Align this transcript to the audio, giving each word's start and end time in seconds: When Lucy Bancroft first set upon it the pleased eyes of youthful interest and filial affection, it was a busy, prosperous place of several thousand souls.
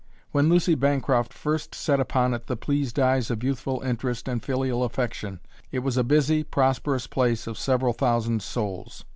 When 0.31 0.49
Lucy 0.49 0.73
Bancroft 0.73 1.31
first 1.31 1.75
set 1.75 1.99
upon 1.99 2.33
it 2.33 2.47
the 2.47 2.55
pleased 2.55 2.97
eyes 2.99 3.29
of 3.29 3.43
youthful 3.43 3.81
interest 3.81 4.27
and 4.27 4.41
filial 4.41 4.83
affection, 4.83 5.41
it 5.71 5.83
was 5.85 5.95
a 5.95 6.03
busy, 6.03 6.41
prosperous 6.43 7.05
place 7.05 7.45
of 7.45 7.55
several 7.55 7.93
thousand 7.93 8.41
souls. 8.41 9.05